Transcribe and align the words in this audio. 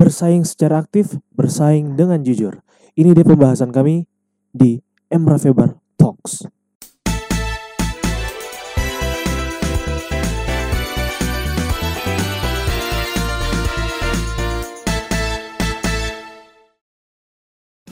Bersaing 0.00 0.48
secara 0.48 0.80
aktif, 0.80 1.12
bersaing 1.36 1.92
dengan 1.92 2.24
jujur. 2.24 2.64
Ini 2.96 3.12
dia 3.12 3.20
pembahasan 3.20 3.68
kami 3.68 4.08
di 4.48 4.80
Emra 5.12 5.36
Febar 5.36 5.76
Talks. 6.00 6.48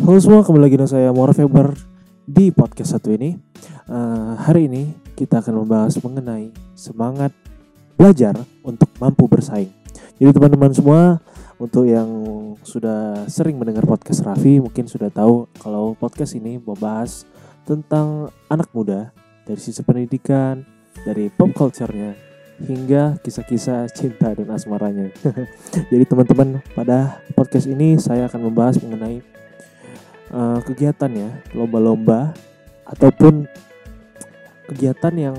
Halo 0.00 0.16
semua, 0.16 0.40
kembali 0.40 0.64
lagi 0.64 0.80
dengan 0.80 0.88
saya 0.88 1.12
Mora 1.12 1.36
Febar 1.36 1.77
di 2.25 2.48
podcast 2.56 2.96
satu 2.96 3.12
ini. 3.12 3.36
Uh, 3.84 4.32
hari 4.40 4.64
ini 4.64 4.96
kita 5.12 5.45
akan 5.45 5.61
membahas 5.61 6.00
mengenai 6.00 6.56
semangat 6.72 7.36
belajar 8.00 8.32
untuk 8.64 8.88
mampu 8.96 9.29
bersaing. 9.29 9.68
Jadi 10.16 10.30
teman-teman 10.32 10.72
semua, 10.72 11.20
untuk 11.59 11.90
yang 11.90 12.09
sudah 12.62 13.27
sering 13.27 13.59
mendengar 13.59 13.82
podcast 13.82 14.23
Raffi 14.23 14.62
mungkin 14.62 14.87
sudah 14.87 15.10
tahu 15.10 15.51
kalau 15.59 15.98
podcast 15.98 16.38
ini 16.38 16.55
membahas 16.62 17.27
tentang 17.66 18.30
anak 18.46 18.70
muda 18.70 19.10
dari 19.42 19.59
sisi 19.59 19.83
pendidikan, 19.83 20.62
dari 21.02 21.27
pop 21.28 21.50
culture-nya 21.50 22.14
hingga 22.62 23.19
kisah-kisah 23.23 23.91
cinta 23.91 24.34
dan 24.34 24.48
asmaranya. 24.50 25.10
Jadi 25.91 26.05
teman-teman 26.06 26.62
pada 26.74 27.23
podcast 27.34 27.66
ini 27.66 27.98
saya 27.98 28.27
akan 28.30 28.50
membahas 28.50 28.78
mengenai 28.83 29.22
uh, 30.30 30.59
kegiatan 30.62 31.11
ya, 31.11 31.30
lomba-lomba 31.55 32.34
ataupun 32.86 33.47
kegiatan 34.70 35.14
yang 35.14 35.36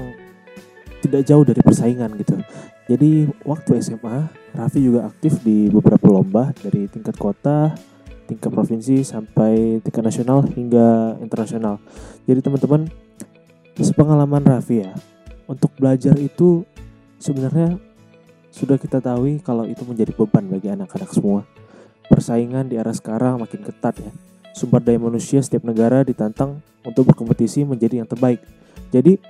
tidak 1.00 1.24
jauh 1.28 1.44
dari 1.48 1.62
persaingan 1.64 2.12
gitu. 2.20 2.36
Jadi 2.90 3.30
waktu 3.46 3.86
SMA, 3.86 4.34
Raffi 4.58 4.82
juga 4.82 5.06
aktif 5.06 5.46
di 5.46 5.70
beberapa 5.70 6.10
lomba 6.10 6.50
dari 6.58 6.90
tingkat 6.90 7.14
kota, 7.22 7.78
tingkat 8.26 8.50
provinsi 8.50 9.06
sampai 9.06 9.78
tingkat 9.86 10.02
nasional 10.02 10.42
hingga 10.50 11.14
internasional. 11.22 11.78
Jadi 12.26 12.42
teman-teman, 12.42 12.90
sepengalaman 13.78 14.42
Raffi 14.42 14.90
ya, 14.90 14.98
untuk 15.46 15.70
belajar 15.78 16.18
itu 16.18 16.66
sebenarnya 17.22 17.78
sudah 18.50 18.82
kita 18.82 18.98
tahu 18.98 19.38
kalau 19.46 19.70
itu 19.70 19.86
menjadi 19.86 20.10
beban 20.18 20.50
bagi 20.50 20.74
anak-anak 20.74 21.14
semua. 21.14 21.46
Persaingan 22.10 22.74
di 22.74 22.82
era 22.82 22.90
sekarang 22.90 23.38
makin 23.38 23.62
ketat 23.62 24.02
ya. 24.02 24.10
Sumber 24.58 24.82
daya 24.82 24.98
manusia 24.98 25.46
setiap 25.46 25.62
negara 25.62 26.02
ditantang 26.02 26.66
untuk 26.82 27.14
berkompetisi 27.14 27.62
menjadi 27.70 28.02
yang 28.02 28.10
terbaik. 28.10 28.42
Jadi 28.90 29.22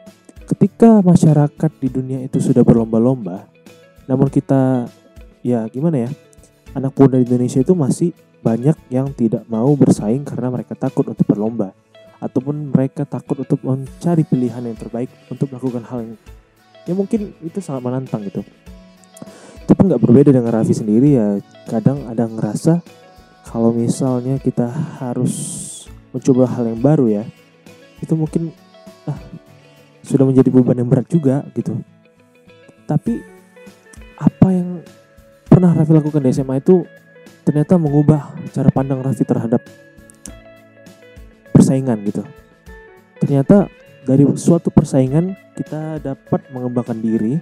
ketika 0.49 1.05
masyarakat 1.05 1.71
di 1.77 1.87
dunia 1.93 2.19
itu 2.25 2.41
sudah 2.41 2.65
berlomba-lomba, 2.65 3.45
namun 4.09 4.33
kita 4.33 4.89
ya 5.45 5.69
gimana 5.69 6.09
ya, 6.09 6.11
anak 6.73 6.97
muda 6.97 7.21
di 7.21 7.29
Indonesia 7.29 7.61
itu 7.61 7.77
masih 7.77 8.09
banyak 8.41 8.75
yang 8.89 9.13
tidak 9.13 9.45
mau 9.45 9.69
bersaing 9.77 10.25
karena 10.25 10.49
mereka 10.49 10.73
takut 10.73 11.05
untuk 11.05 11.27
berlomba 11.27 11.75
ataupun 12.19 12.71
mereka 12.71 13.07
takut 13.07 13.39
untuk 13.45 13.59
mencari 13.63 14.27
pilihan 14.27 14.63
yang 14.63 14.75
terbaik 14.75 15.07
untuk 15.31 15.51
melakukan 15.51 15.83
hal 15.87 15.99
yang 16.03 16.13
ya 16.87 16.93
mungkin 16.95 17.31
itu 17.45 17.59
sangat 17.61 17.85
menantang 17.85 18.25
gitu. 18.25 18.41
Itu 19.63 19.71
pun 19.77 19.85
nggak 19.85 20.01
berbeda 20.01 20.33
dengan 20.33 20.49
Raffi 20.49 20.73
sendiri 20.73 21.13
ya. 21.13 21.37
Kadang 21.69 22.09
ada 22.09 22.25
ngerasa 22.25 22.81
kalau 23.45 23.69
misalnya 23.69 24.41
kita 24.41 24.65
harus 24.97 25.65
mencoba 26.09 26.49
hal 26.49 26.73
yang 26.73 26.81
baru 26.81 27.05
ya, 27.21 27.23
itu 28.01 28.13
mungkin 28.17 28.49
ah, 29.05 29.19
sudah 30.09 30.25
menjadi 30.25 30.49
beban 30.49 30.81
yang 30.81 30.89
berat 30.89 31.05
juga 31.05 31.45
gitu. 31.53 31.77
Tapi 32.89 33.21
apa 34.17 34.47
yang 34.49 34.81
pernah 35.45 35.77
Raffi 35.77 35.93
lakukan 35.93 36.25
di 36.25 36.33
SMA 36.33 36.57
itu 36.57 36.81
ternyata 37.45 37.77
mengubah 37.77 38.33
cara 38.49 38.73
pandang 38.73 39.05
Raffi 39.05 39.21
terhadap 39.21 39.61
persaingan 41.53 42.01
gitu. 42.09 42.25
Ternyata 43.21 43.69
dari 44.09 44.25
suatu 44.33 44.73
persaingan 44.73 45.37
kita 45.53 46.01
dapat 46.01 46.49
mengembangkan 46.49 46.97
diri 46.97 47.37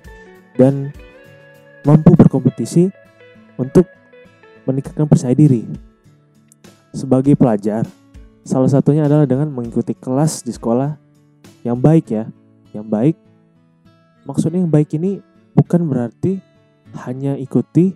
dan 0.60 0.92
mampu 1.88 2.12
berkompetisi 2.20 2.92
untuk 3.56 3.88
meningkatkan 4.68 5.08
percaya 5.08 5.32
diri. 5.32 5.64
Sebagai 6.92 7.40
pelajar, 7.40 7.88
salah 8.44 8.68
satunya 8.68 9.08
adalah 9.08 9.24
dengan 9.24 9.48
mengikuti 9.48 9.96
kelas 9.96 10.44
di 10.44 10.52
sekolah 10.52 11.00
yang 11.64 11.80
baik 11.80 12.12
ya, 12.12 12.28
yang 12.72 12.88
baik. 12.88 13.16
Maksudnya 14.28 14.64
yang 14.64 14.72
baik 14.72 14.92
ini 15.00 15.24
bukan 15.56 15.88
berarti 15.88 16.40
hanya 17.08 17.36
ikuti 17.40 17.96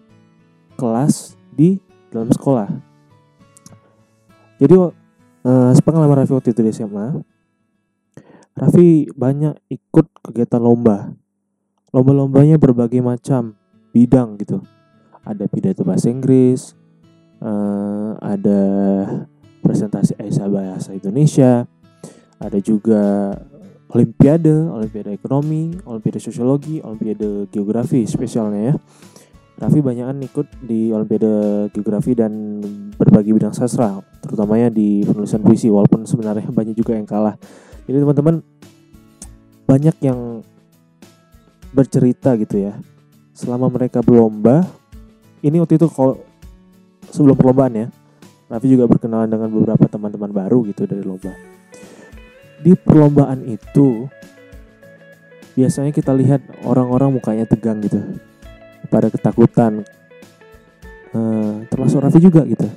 kelas 0.79 1.35
di 1.51 1.79
dalam 2.11 2.31
sekolah. 2.31 2.69
Jadi 4.61 4.73
uh, 4.77 5.71
sepengalaman 5.73 6.21
Raffi 6.21 6.33
waktu 6.37 6.53
itu 6.53 6.61
di 6.61 6.71
SMA, 6.71 7.07
Raffi 8.53 9.09
banyak 9.11 9.57
ikut 9.73 10.05
kegiatan 10.21 10.61
lomba. 10.61 11.11
Lomba-lombanya 11.91 12.55
berbagai 12.55 13.03
macam 13.03 13.57
bidang 13.91 14.39
gitu. 14.39 14.63
Ada 15.25 15.49
pidato 15.51 15.83
bahasa 15.83 16.07
Inggris, 16.07 16.77
uh, 17.43 18.15
ada 18.21 18.61
presentasi 19.61 20.17
Aisyah 20.17 20.47
bahasa 20.47 20.89
Indonesia, 20.95 21.67
ada 22.41 22.57
juga 22.57 23.33
olimpiade, 23.91 24.71
olimpiade 24.71 25.11
ekonomi, 25.11 25.75
olimpiade 25.83 26.19
sosiologi, 26.23 26.79
olimpiade 26.79 27.51
geografi 27.51 28.07
spesialnya 28.07 28.71
ya. 28.71 28.75
Raffi 29.61 29.77
banyakan 29.77 30.25
ikut 30.25 30.47
di 30.65 30.89
olimpiade 30.89 31.69
geografi 31.69 32.17
dan 32.17 32.33
berbagai 32.97 33.29
bidang 33.29 33.53
sastra, 33.53 34.01
terutamanya 34.23 34.73
di 34.73 35.05
penulisan 35.05 35.43
puisi 35.45 35.69
walaupun 35.69 36.07
sebenarnya 36.07 36.49
banyak 36.49 36.73
juga 36.73 36.97
yang 36.97 37.05
kalah. 37.05 37.37
Jadi 37.85 37.97
teman-teman 38.01 38.35
banyak 39.69 39.95
yang 40.01 40.41
bercerita 41.75 42.33
gitu 42.41 42.57
ya. 42.57 42.73
Selama 43.37 43.69
mereka 43.69 44.01
berlomba, 44.01 44.65
ini 45.45 45.61
waktu 45.61 45.77
itu 45.77 45.85
kalau 45.93 46.17
sebelum 47.13 47.37
perlombaan 47.37 47.73
ya, 47.75 47.87
Raffi 48.49 48.65
juga 48.65 48.89
berkenalan 48.89 49.29
dengan 49.29 49.47
beberapa 49.53 49.85
teman-teman 49.85 50.31
baru 50.33 50.65
gitu 50.67 50.89
dari 50.89 51.05
lomba 51.05 51.50
di 52.61 52.77
perlombaan 52.77 53.41
itu 53.49 54.05
biasanya 55.57 55.91
kita 55.91 56.13
lihat 56.15 56.41
orang-orang 56.63 57.17
mukanya 57.17 57.45
tegang 57.49 57.81
gitu. 57.81 57.99
Pada 58.87 59.09
ketakutan. 59.09 59.83
Uh, 61.11 61.67
termasuk 61.67 61.99
Raffi 61.99 62.23
juga 62.23 62.47
gitu. 62.47 62.71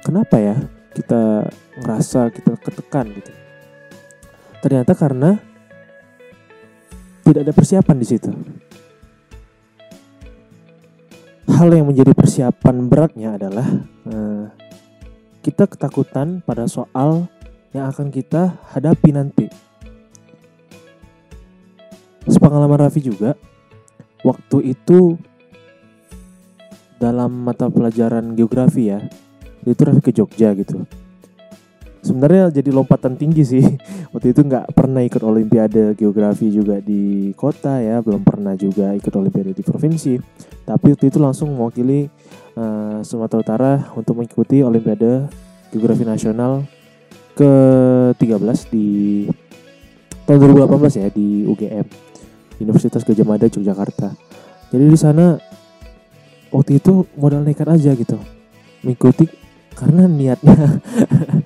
Kenapa 0.00 0.40
ya 0.40 0.56
kita 0.96 1.44
ngerasa 1.76 2.32
kita 2.32 2.56
ketekan 2.56 3.12
gitu? 3.12 3.32
Ternyata 4.64 4.96
karena 4.96 5.36
tidak 7.20 7.40
ada 7.44 7.52
persiapan 7.52 7.96
di 8.00 8.06
situ. 8.08 8.30
Hal 11.52 11.68
yang 11.76 11.92
menjadi 11.92 12.16
persiapan 12.16 12.88
beratnya 12.88 13.36
adalah 13.36 13.68
uh, 14.08 14.48
kita 15.44 15.68
ketakutan 15.68 16.40
pada 16.40 16.64
soal 16.64 17.28
yang 17.70 17.90
akan 17.90 18.10
kita 18.10 18.58
hadapi 18.74 19.10
nanti. 19.14 19.46
Sepengalaman 22.26 22.86
Raffi 22.86 23.00
juga, 23.00 23.34
waktu 24.26 24.76
itu 24.76 25.16
dalam 27.00 27.32
mata 27.32 27.72
pelajaran 27.72 28.36
geografi 28.36 28.92
ya, 28.92 29.00
itu 29.64 29.80
Raffi 29.80 30.02
ke 30.04 30.12
Jogja 30.12 30.52
gitu. 30.52 30.84
Sebenarnya 32.00 32.48
jadi 32.48 32.72
lompatan 32.72 33.20
tinggi 33.20 33.44
sih. 33.44 33.60
Waktu 34.16 34.32
itu 34.32 34.40
nggak 34.40 34.72
pernah 34.72 35.04
ikut 35.04 35.20
Olimpiade 35.20 35.92
Geografi 35.94 36.48
juga 36.48 36.80
di 36.80 37.30
kota 37.36 37.76
ya, 37.78 38.00
belum 38.00 38.24
pernah 38.24 38.56
juga 38.56 38.96
ikut 38.96 39.12
Olimpiade 39.12 39.52
di 39.52 39.60
provinsi. 39.60 40.16
Tapi 40.64 40.96
waktu 40.96 41.12
itu 41.12 41.20
langsung 41.20 41.52
mewakili 41.54 42.08
uh, 42.56 43.04
Sumatera 43.04 43.38
Utara 43.44 43.72
untuk 43.94 44.16
mengikuti 44.16 44.64
Olimpiade 44.64 45.28
Geografi 45.70 46.08
Nasional 46.08 46.64
ke-13 47.40 48.58
di 48.68 48.88
tahun 50.28 50.38
2018 50.60 51.00
ya 51.00 51.08
di 51.08 51.48
UGM 51.48 51.86
Universitas 52.60 53.00
Gajah 53.00 53.24
Mada 53.24 53.48
Yogyakarta. 53.48 54.12
Jadi 54.68 54.84
di 54.84 54.98
sana 55.00 55.40
waktu 56.52 56.76
itu 56.76 57.08
modal 57.16 57.42
nekat 57.42 57.66
aja 57.72 57.96
gitu 57.96 58.20
mengikuti 58.84 59.24
karena 59.72 60.04
niatnya 60.04 60.82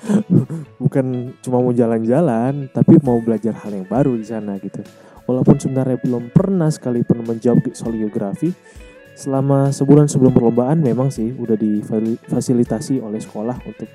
bukan 0.83 1.39
cuma 1.39 1.63
mau 1.63 1.71
jalan-jalan 1.71 2.67
tapi 2.75 2.99
mau 2.99 3.23
belajar 3.23 3.55
hal 3.63 3.71
yang 3.71 3.87
baru 3.87 4.19
di 4.19 4.27
sana 4.27 4.59
gitu. 4.59 4.83
Walaupun 5.25 5.57
sebenarnya 5.57 6.03
belum 6.03 6.35
pernah 6.35 6.69
sekalipun 6.69 7.25
menjawab 7.25 7.65
soal 7.73 7.97
geografi, 7.97 8.53
selama 9.17 9.73
sebulan 9.73 10.11
sebelum 10.11 10.37
perlombaan 10.37 10.85
memang 10.85 11.09
sih 11.09 11.33
udah 11.33 11.57
difasilitasi 11.57 13.01
oleh 13.01 13.23
sekolah 13.23 13.57
untuk 13.65 13.89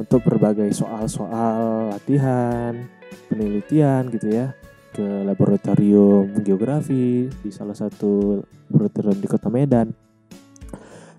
untuk 0.00 0.24
berbagai 0.24 0.72
soal-soal 0.72 1.92
latihan, 1.92 2.88
penelitian 3.28 4.08
gitu 4.08 4.32
ya 4.32 4.56
ke 4.90 5.04
laboratorium 5.28 6.40
geografi 6.40 7.28
di 7.28 7.50
salah 7.52 7.76
satu 7.76 8.40
laboratorium 8.72 9.18
di 9.20 9.28
Kota 9.28 9.52
Medan. 9.52 9.92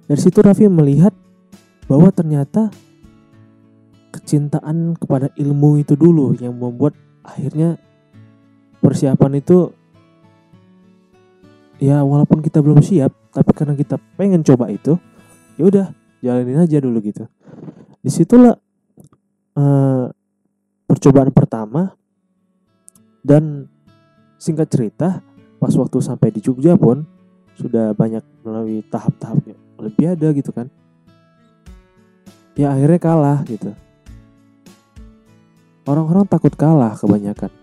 dari 0.10 0.20
situ 0.20 0.44
Raffi 0.44 0.68
melihat 0.68 1.16
bahwa 1.88 2.12
ternyata 2.12 2.68
kecintaan 4.12 5.00
kepada 5.00 5.32
ilmu 5.40 5.80
itu 5.80 5.96
dulu 5.96 6.36
yang 6.36 6.52
membuat 6.52 6.92
akhirnya 7.24 7.80
persiapan 8.84 9.40
itu 9.40 9.72
ya 11.80 12.04
walaupun 12.04 12.44
kita 12.44 12.60
belum 12.60 12.84
siap 12.84 13.16
tapi 13.32 13.52
karena 13.56 13.74
kita 13.80 13.96
pengen 14.20 14.44
coba 14.44 14.68
itu 14.68 15.00
ya 15.56 15.64
udah 15.64 15.86
jalanin 16.20 16.60
aja 16.60 16.78
dulu 16.84 17.00
gitu 17.00 17.24
di 18.04 18.12
situlah 18.12 18.60
uh, 19.62 20.06
percobaan 20.90 21.30
pertama 21.30 21.94
dan 23.22 23.70
singkat 24.42 24.74
cerita 24.74 25.22
pas 25.62 25.74
waktu 25.78 26.02
sampai 26.02 26.34
di 26.34 26.42
Jogja 26.42 26.74
pun 26.74 27.06
sudah 27.54 27.94
banyak 27.94 28.26
melalui 28.42 28.82
tahap-tahap 28.90 29.38
olimpiade 29.78 30.26
gitu 30.34 30.50
kan. 30.50 30.68
Ya 32.58 32.74
akhirnya 32.74 32.98
kalah 32.98 33.40
gitu. 33.46 33.72
Orang-orang 35.86 36.26
takut 36.26 36.54
kalah 36.58 36.98
kebanyakan. 36.98 37.54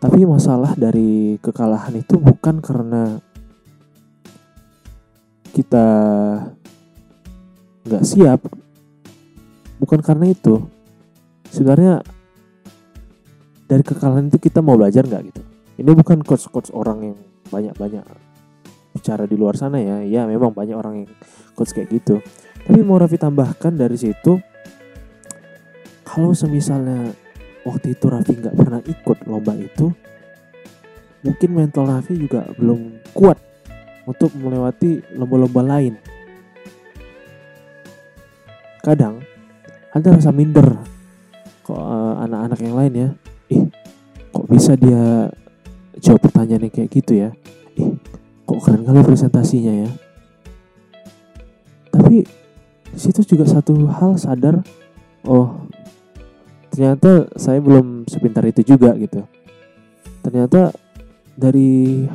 Tapi 0.00 0.24
masalah 0.24 0.72
dari 0.72 1.36
kekalahan 1.44 2.00
itu 2.00 2.16
bukan 2.16 2.64
karena 2.64 3.20
kita 5.52 5.86
nggak 7.84 8.04
siap 8.04 8.40
bukan 9.80 10.04
karena 10.04 10.28
itu. 10.28 10.60
Sebenarnya 11.50 12.04
dari 13.66 13.82
kekalahan 13.82 14.28
itu 14.28 14.38
kita 14.38 14.60
mau 14.60 14.76
belajar 14.76 15.08
nggak 15.08 15.22
gitu? 15.32 15.42
Ini 15.80 15.90
bukan 15.96 16.20
coach 16.20 16.46
coach 16.52 16.68
orang 16.76 17.10
yang 17.10 17.18
banyak 17.48 17.74
banyak 17.74 18.04
bicara 18.92 19.24
di 19.24 19.34
luar 19.34 19.56
sana 19.56 19.80
ya. 19.80 20.04
Ya 20.04 20.28
memang 20.28 20.52
banyak 20.52 20.76
orang 20.76 20.94
yang 21.02 21.10
coach 21.56 21.72
kayak 21.72 21.88
gitu. 21.90 22.20
Tapi 22.60 22.84
mau 22.84 23.00
Raffi 23.00 23.16
tambahkan 23.16 23.72
dari 23.72 23.96
situ 23.96 24.36
kalau 26.04 26.36
semisalnya 26.36 27.16
waktu 27.64 27.96
itu 27.96 28.04
Raffi 28.06 28.36
nggak 28.36 28.54
pernah 28.54 28.80
ikut 28.84 29.18
lomba 29.30 29.56
itu 29.56 29.88
mungkin 31.24 31.50
mental 31.52 31.88
Raffi 31.88 32.16
juga 32.16 32.44
belum 32.56 33.00
kuat 33.16 33.38
untuk 34.04 34.32
melewati 34.36 35.16
lomba-lomba 35.16 35.62
lain. 35.64 35.94
Kadang 38.80 39.29
ada 39.90 40.14
rasa 40.14 40.30
minder 40.30 40.78
kok 41.66 41.74
uh, 41.74 42.22
anak-anak 42.22 42.58
yang 42.62 42.76
lain 42.78 42.92
ya. 42.94 43.08
Ih 43.50 43.62
kok 44.30 44.46
bisa 44.46 44.78
dia 44.78 45.30
jawab 45.98 46.30
pertanyaan 46.30 46.70
yang 46.70 46.74
kayak 46.74 46.90
gitu 46.94 47.12
ya? 47.18 47.30
Ih 47.74 47.98
kok 48.46 48.60
keren 48.62 48.86
kali 48.86 49.02
presentasinya 49.02 49.86
ya? 49.86 49.90
Tapi 51.90 52.22
situ 52.94 53.34
juga 53.34 53.46
satu 53.46 53.86
hal 53.86 54.18
sadar 54.18 54.62
oh 55.26 55.66
ternyata 56.70 57.26
saya 57.34 57.58
belum 57.58 58.06
sepintar 58.06 58.46
itu 58.46 58.62
juga 58.62 58.94
gitu. 58.94 59.26
Ternyata 60.22 60.70
dari 61.34 62.06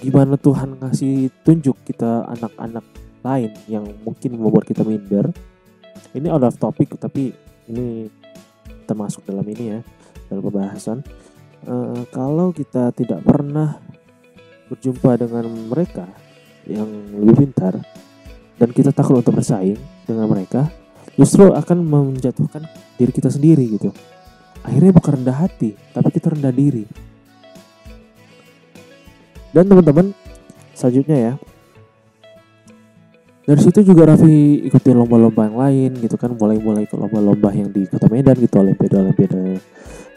gimana 0.00 0.40
Tuhan 0.40 0.80
ngasih 0.80 1.28
tunjuk 1.44 1.76
kita 1.84 2.24
anak-anak 2.32 2.84
lain 3.20 3.52
yang 3.68 3.84
mungkin 4.00 4.40
membuat 4.40 4.64
kita 4.64 4.80
minder 4.80 5.28
ini 6.16 6.26
out 6.28 6.44
of 6.44 6.56
topic 6.56 6.94
tapi 6.98 7.34
ini 7.70 8.10
termasuk 8.84 9.26
dalam 9.26 9.46
ini 9.46 9.78
ya 9.78 9.80
dalam 10.30 10.42
pembahasan 10.46 10.98
uh, 11.66 12.02
kalau 12.10 12.50
kita 12.50 12.90
tidak 12.94 13.22
pernah 13.22 13.78
berjumpa 14.70 15.18
dengan 15.18 15.46
mereka 15.66 16.06
yang 16.68 16.86
lebih 17.16 17.48
pintar 17.48 17.80
dan 18.60 18.68
kita 18.70 18.92
takut 18.92 19.18
untuk 19.18 19.40
bersaing 19.40 19.78
dengan 20.04 20.28
mereka 20.30 20.68
justru 21.18 21.50
akan 21.52 21.84
menjatuhkan 21.84 22.64
diri 22.96 23.12
kita 23.12 23.28
sendiri 23.32 23.64
gitu. 23.76 23.90
Akhirnya 24.60 24.92
bukan 24.92 25.20
rendah 25.20 25.36
hati, 25.36 25.72
tapi 25.96 26.08
kita 26.12 26.36
rendah 26.36 26.52
diri. 26.52 26.84
Dan 29.50 29.66
teman-teman, 29.66 30.12
selanjutnya 30.76 31.16
ya. 31.16 31.32
Dari 33.40 33.60
situ 33.66 33.82
juga 33.82 34.14
Raffi 34.14 34.62
ikutin 34.68 34.94
lomba-lomba 34.94 35.48
yang 35.48 35.58
lain 35.58 35.90
gitu 35.98 36.14
kan, 36.14 36.36
mulai-mulai 36.36 36.86
ke 36.86 36.94
lomba-lomba 36.94 37.50
yang 37.50 37.72
di 37.72 37.88
Kota 37.88 38.06
Medan 38.06 38.36
gitu, 38.38 38.60
olimpiade-olimpiade 38.60 39.58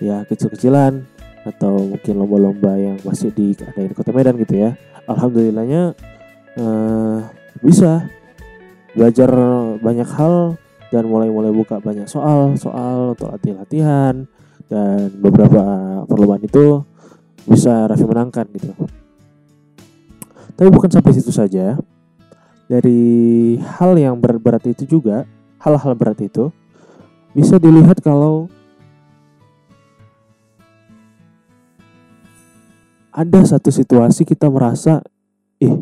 ya 0.04 0.28
kecil-kecilan 0.28 1.02
atau 1.48 1.76
mungkin 1.82 2.14
lomba-lomba 2.20 2.76
yang 2.78 2.98
masih 3.02 3.32
di 3.32 3.56
di 3.56 3.96
Kota 3.96 4.12
Medan 4.14 4.38
gitu 4.38 4.60
ya. 4.60 4.78
Alhamdulillahnya 5.10 5.96
uh, 6.60 7.18
bisa 7.64 8.12
belajar 8.94 9.30
banyak 9.82 10.10
hal 10.14 10.60
dan 10.94 11.10
mulai-mulai 11.10 11.50
buka 11.50 11.82
banyak 11.82 12.06
soal-soal 12.06 13.18
untuk 13.18 13.34
latihan-latihan 13.34 14.30
dan 14.70 15.10
beberapa 15.18 15.64
perlombaan 16.06 16.44
itu 16.46 16.86
bisa 17.50 17.90
Raffi 17.90 18.06
menangkan 18.06 18.46
gitu. 18.54 18.78
Tapi 20.54 20.70
bukan 20.70 20.92
sampai 20.94 21.12
situ 21.18 21.34
saja. 21.34 21.82
Dari 22.68 23.02
hal 23.60 24.00
yang 24.00 24.18
berat-berat 24.18 24.66
itu 24.72 25.00
juga, 25.00 25.28
hal-hal 25.60 25.94
berat 25.94 26.20
itu 26.24 26.50
bisa 27.34 27.58
dilihat 27.58 28.00
kalau 28.00 28.48
ada 33.14 33.46
satu 33.46 33.70
situasi 33.70 34.26
kita 34.26 34.50
merasa, 34.50 35.06
ih, 35.62 35.78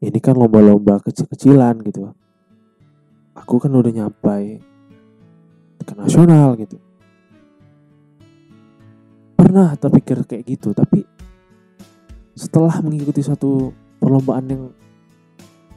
ini 0.00 0.18
kan 0.18 0.32
lomba-lomba 0.32 1.04
kecil-kecilan 1.04 1.84
gitu. 1.84 2.16
Aku 3.36 3.60
kan 3.60 3.68
udah 3.68 3.92
nyampai 3.92 4.56
ke 5.84 5.92
nasional 5.96 6.56
gitu. 6.56 6.80
Pernah 9.36 9.76
terpikir 9.76 10.24
kayak 10.24 10.44
gitu 10.48 10.72
tapi 10.72 11.04
setelah 12.32 12.72
mengikuti 12.80 13.20
satu 13.20 13.72
perlombaan 14.00 14.46
yang 14.48 14.62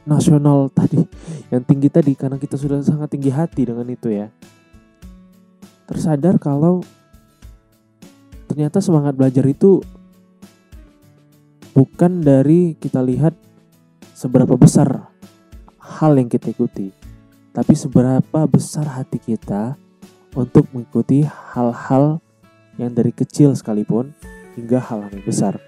nasional 0.03 0.67
tadi 0.71 0.99
yang 1.51 1.63
tinggi 1.63 1.87
tadi 1.87 2.13
karena 2.13 2.35
kita 2.35 2.59
sudah 2.59 2.83
sangat 2.83 3.11
tinggi 3.13 3.31
hati 3.31 3.67
dengan 3.67 3.87
itu 3.87 4.11
ya 4.11 4.27
tersadar 5.87 6.39
kalau 6.39 6.83
ternyata 8.51 8.83
semangat 8.83 9.15
belajar 9.15 9.43
itu 9.47 9.79
bukan 11.71 12.21
dari 12.21 12.75
kita 12.77 12.99
lihat 12.99 13.33
seberapa 14.13 14.59
besar 14.59 15.09
hal 15.79 16.19
yang 16.19 16.27
kita 16.27 16.51
ikuti 16.51 16.91
tapi 17.53 17.73
seberapa 17.77 18.49
besar 18.49 18.89
hati 18.89 19.21
kita 19.21 19.77
untuk 20.33 20.65
mengikuti 20.73 21.21
hal-hal 21.25 22.17
yang 22.81 22.91
dari 22.93 23.13
kecil 23.13 23.53
sekalipun 23.53 24.13
hingga 24.57 24.81
hal 24.81 25.05
yang 25.13 25.21
besar. 25.21 25.61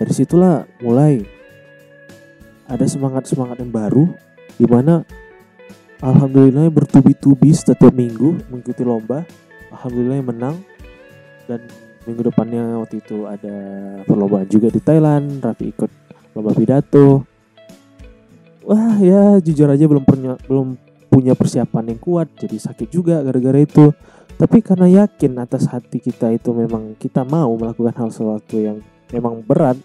Dari 0.00 0.12
situlah 0.16 0.64
mulai 0.80 1.20
ada 2.64 2.86
semangat-semangat 2.88 3.60
yang 3.60 3.68
baru 3.68 4.08
di 4.56 4.64
mana 4.64 5.04
alhamdulillah 6.00 6.72
bertubi-tubi 6.72 7.52
setiap 7.52 7.92
minggu 7.92 8.48
mengikuti 8.48 8.80
lomba. 8.80 9.28
Alhamdulillah 9.70 10.24
menang 10.24 10.56
dan 11.44 11.62
minggu 12.08 12.32
depannya 12.32 12.80
waktu 12.80 13.04
itu 13.04 13.28
ada 13.28 13.54
perlombaan 14.08 14.48
juga 14.48 14.72
di 14.72 14.80
Thailand. 14.80 15.44
Raffi 15.44 15.68
ikut 15.68 15.90
lomba 16.32 16.56
pidato 16.56 17.28
wah 18.64 18.96
ya 19.02 19.42
jujur 19.42 19.66
aja 19.66 19.84
belum 19.90 20.04
punya 20.06 20.38
belum 20.46 20.78
punya 21.10 21.34
persiapan 21.34 21.90
yang 21.90 22.00
kuat 22.00 22.30
jadi 22.38 22.54
sakit 22.54 22.88
juga 22.92 23.18
gara-gara 23.24 23.58
itu 23.58 23.90
tapi 24.38 24.62
karena 24.62 25.04
yakin 25.04 25.42
atas 25.42 25.68
hati 25.68 25.98
kita 26.00 26.30
itu 26.32 26.54
memang 26.54 26.94
kita 26.96 27.26
mau 27.26 27.50
melakukan 27.58 27.92
hal 27.98 28.08
sesuatu 28.14 28.56
yang 28.62 28.78
memang 29.10 29.42
berat 29.44 29.76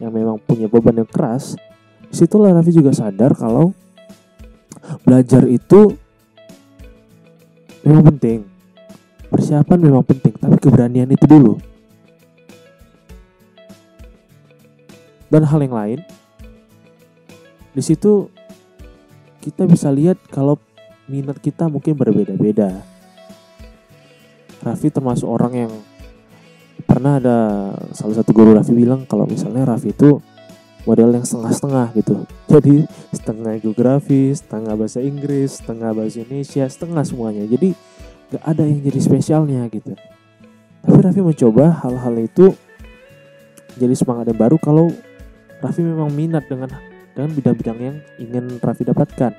yang 0.00 0.10
memang 0.14 0.40
punya 0.40 0.66
beban 0.66 1.02
yang 1.02 1.10
keras 1.10 1.54
di 2.10 2.14
situlah 2.16 2.50
Raffi 2.54 2.74
juga 2.74 2.90
sadar 2.90 3.36
kalau 3.36 3.74
belajar 5.06 5.46
itu 5.46 5.94
memang 7.86 8.06
penting 8.14 8.38
persiapan 9.30 9.78
memang 9.78 10.02
penting 10.02 10.34
tapi 10.40 10.56
keberanian 10.58 11.10
itu 11.10 11.26
dulu 11.28 11.54
dan 15.30 15.46
hal 15.46 15.60
yang 15.62 15.76
lain 15.76 16.00
di 17.70 17.82
situ 17.86 18.26
kita 19.40 19.64
bisa 19.64 19.88
lihat 19.88 20.20
kalau 20.28 20.60
minat 21.10 21.40
kita 21.40 21.66
mungkin 21.66 21.96
berbeda-beda. 21.96 22.84
Raffi 24.60 24.92
termasuk 24.92 25.24
orang 25.24 25.52
yang 25.56 25.72
pernah 26.90 27.22
ada 27.22 27.38
salah 27.94 28.18
satu 28.18 28.34
guru 28.34 28.50
Raffi 28.58 28.74
bilang 28.74 29.06
kalau 29.06 29.22
misalnya 29.22 29.62
Raffi 29.62 29.94
itu 29.94 30.18
model 30.82 31.14
yang 31.14 31.22
setengah-setengah 31.22 31.86
gitu. 31.94 32.14
Jadi 32.52 32.76
setengah 33.14 33.52
geografi, 33.62 34.34
setengah 34.34 34.74
bahasa 34.74 34.98
Inggris, 34.98 35.62
setengah 35.62 35.94
bahasa 35.94 36.16
Indonesia, 36.26 36.66
setengah 36.66 37.02
semuanya. 37.06 37.46
Jadi 37.46 37.78
gak 38.34 38.42
ada 38.46 38.62
yang 38.66 38.82
jadi 38.82 38.98
spesialnya 39.02 39.62
gitu. 39.70 39.94
Tapi 40.82 40.98
Raffi 40.98 41.22
mencoba 41.22 41.78
hal-hal 41.86 42.14
itu 42.18 42.54
jadi 43.78 43.94
semangat 43.94 44.34
yang 44.34 44.40
baru 44.40 44.56
kalau 44.58 44.90
Raffi 45.62 45.82
memang 45.86 46.10
minat 46.10 46.46
dengan 46.50 46.70
dengan 47.14 47.30
bidang-bidang 47.36 47.78
yang 47.78 47.96
ingin 48.18 48.58
Raffi 48.58 48.86
dapatkan 48.86 49.32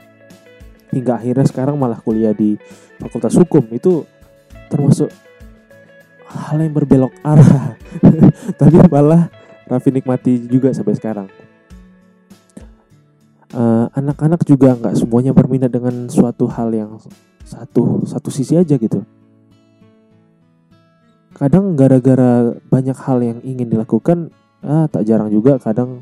hingga 0.91 1.17
akhirnya 1.17 1.47
sekarang 1.47 1.79
malah 1.79 1.99
kuliah 2.03 2.35
di 2.35 2.59
Fakultas 2.99 3.33
Hukum 3.39 3.63
itu 3.71 4.03
termasuk 4.67 5.07
hal 6.31 6.57
yang 6.63 6.73
berbelok 6.73 7.13
arah. 7.21 7.75
Tapi 8.59 8.75
malah 8.87 9.27
Raffi 9.67 9.91
nikmati 9.91 10.47
juga 10.51 10.75
sampai 10.75 10.95
sekarang. 10.99 11.27
Eh, 13.51 13.85
anak-anak 13.99 14.43
uh, 14.43 14.47
juga 14.47 14.79
nggak 14.79 14.95
semuanya 14.95 15.35
berminat 15.35 15.67
dengan 15.67 16.07
suatu 16.07 16.47
hal 16.47 16.71
yang 16.71 16.95
satu 17.43 18.07
satu 18.07 18.31
sisi 18.31 18.55
aja 18.55 18.79
gitu. 18.79 19.03
Kadang 21.35 21.75
gara-gara 21.75 22.55
banyak 22.71 22.95
hal 22.95 23.19
yang 23.19 23.39
ingin 23.43 23.67
dilakukan 23.67 24.31
ah 24.63 24.87
tak 24.87 25.03
jarang 25.03 25.27
juga 25.27 25.59
kadang 25.59 25.99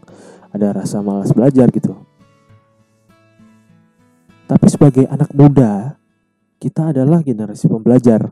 ada 0.54 0.78
rasa 0.78 1.02
malas 1.02 1.34
belajar 1.34 1.74
gitu. 1.74 1.98
Tapi 4.46 4.66
sebagai 4.70 5.10
anak 5.10 5.34
muda 5.34 5.98
kita 6.62 6.94
adalah 6.94 7.26
generasi 7.26 7.66
pembelajar 7.66 8.30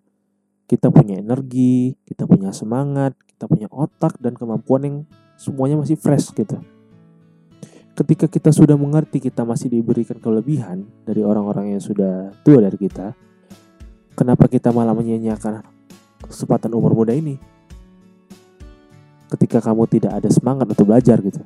kita 0.68 0.92
punya 0.92 1.24
energi 1.24 1.96
kita 2.04 2.28
punya 2.28 2.52
semangat 2.52 3.16
kita 3.26 3.48
punya 3.48 3.68
otak 3.72 4.20
dan 4.20 4.36
kemampuan 4.36 4.82
yang 4.84 4.98
semuanya 5.40 5.80
masih 5.80 5.96
fresh 5.96 6.36
gitu 6.36 6.60
ketika 7.98 8.30
kita 8.30 8.54
sudah 8.54 8.78
mengerti 8.78 9.18
kita 9.18 9.42
masih 9.42 9.74
diberikan 9.74 10.22
kelebihan 10.22 10.86
dari 11.02 11.26
orang-orang 11.26 11.74
yang 11.74 11.82
sudah 11.82 12.30
tua 12.46 12.62
dari 12.62 12.78
kita, 12.78 13.18
kenapa 14.14 14.46
kita 14.46 14.70
malah 14.70 14.94
menyanyiakan 14.94 15.66
kesempatan 16.30 16.78
umur 16.78 16.94
muda 16.94 17.18
ini? 17.18 17.42
Ketika 19.34 19.60
kamu 19.60 19.90
tidak 19.90 20.14
ada 20.24 20.30
semangat 20.30 20.70
untuk 20.70 20.94
belajar 20.94 21.18
gitu. 21.26 21.42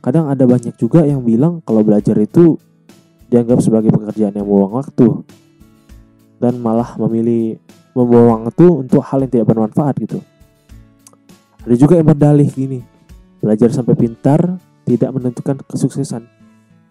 Kadang 0.00 0.32
ada 0.32 0.48
banyak 0.48 0.74
juga 0.80 1.04
yang 1.04 1.20
bilang 1.20 1.60
kalau 1.60 1.84
belajar 1.84 2.16
itu 2.16 2.56
dianggap 3.28 3.60
sebagai 3.60 3.92
pekerjaan 3.92 4.32
yang 4.32 4.46
membuang 4.48 4.80
waktu 4.80 5.26
dan 6.36 6.60
malah 6.60 6.96
memilih 7.00 7.56
membuang 7.96 8.48
waktu 8.48 8.66
untuk 8.86 9.00
hal 9.00 9.24
yang 9.24 9.32
tidak 9.32 9.48
bermanfaat 9.48 9.94
gitu. 10.04 10.20
Ada 11.64 11.74
juga 11.74 11.98
yang 11.98 12.06
berdalih 12.06 12.46
gini, 12.52 12.80
Belajar 13.40 13.68
sampai 13.70 13.94
pintar 13.94 14.58
tidak 14.88 15.10
menentukan 15.12 15.60
kesuksesan. 15.66 16.24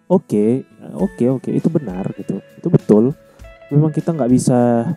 Oke, 0.06 0.62
okay, 0.62 0.94
oke, 0.94 1.18
okay, 1.18 1.26
oke, 1.28 1.42
okay. 1.42 1.52
itu 1.58 1.68
benar 1.68 2.06
gitu. 2.14 2.38
Itu 2.56 2.68
betul. 2.70 3.04
Memang 3.74 3.90
kita 3.90 4.14
nggak 4.14 4.30
bisa 4.30 4.88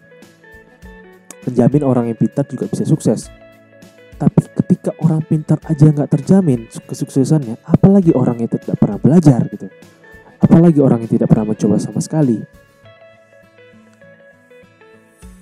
menjamin 1.50 1.82
orang 1.82 2.06
yang 2.13 2.20
pintar 2.20 2.46
juga 2.46 2.70
bisa 2.70 2.86
sukses. 2.86 3.34
Tapi 4.20 4.39
ketika 4.62 4.94
orang 5.01 5.25
pintar 5.25 5.58
aja 5.65 5.89
nggak 5.89 6.12
terjamin 6.13 6.70
kesuksesannya, 6.70 7.58
apalagi 7.65 8.13
orang 8.13 8.46
yang 8.46 8.51
tidak 8.51 8.77
pernah 8.77 9.01
belajar 9.01 9.41
gitu. 9.50 9.68
Apalagi 10.39 10.79
orang 10.79 11.03
yang 11.03 11.12
tidak 11.12 11.27
pernah 11.34 11.50
mencoba 11.50 11.75
sama 11.82 12.00
sekali. 12.00 12.39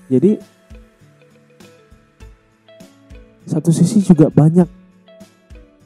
Jadi 0.07 0.39
satu 3.47 3.71
sisi 3.71 4.03
juga 4.03 4.27
banyak 4.27 4.67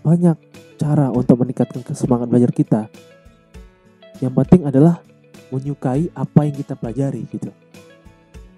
banyak 0.02 0.38
cara 0.82 1.14
untuk 1.14 1.46
meningkatkan 1.46 1.86
semangat 1.94 2.26
belajar 2.30 2.50
kita. 2.50 2.82
Yang 4.18 4.34
penting 4.34 4.62
adalah 4.66 5.02
menyukai 5.54 6.10
apa 6.14 6.40
yang 6.46 6.56
kita 6.58 6.74
pelajari 6.74 7.22
gitu. 7.30 7.54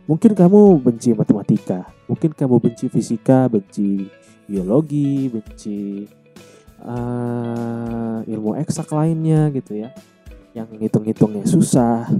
Mungkin 0.03 0.35
kamu 0.35 0.83
benci 0.83 1.15
matematika, 1.15 1.87
mungkin 2.11 2.35
kamu 2.35 2.59
benci 2.59 2.91
fisika, 2.91 3.47
benci 3.47 4.07
biologi, 4.43 5.31
benci 5.31 6.03
uh, 6.83 8.19
ilmu 8.27 8.59
eksak 8.59 8.91
lainnya 8.91 9.47
gitu 9.55 9.79
ya, 9.79 9.95
yang 10.51 10.67
ngitung-ngitungnya 10.75 11.47
susah. 11.47 12.11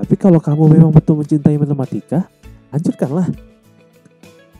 Tapi 0.00 0.14
kalau 0.16 0.40
kamu 0.40 0.80
memang 0.80 0.88
betul 0.88 1.20
mencintai 1.20 1.60
matematika, 1.60 2.24
hancurkanlah. 2.72 3.28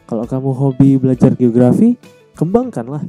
Kalau 0.04 0.28
kamu 0.28 0.50
hobi 0.52 1.00
belajar 1.00 1.32
geografi, 1.32 1.96
kembangkanlah. 2.36 3.08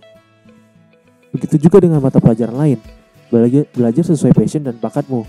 Begitu 1.35 1.67
juga 1.67 1.83
dengan 1.83 1.99
mata 1.99 2.23
pelajaran 2.23 2.55
lain. 2.55 2.79
Belajar, 3.27 3.67
belajar 3.75 4.03
sesuai 4.15 4.31
passion 4.31 4.63
dan 4.63 4.79
bakatmu. 4.79 5.27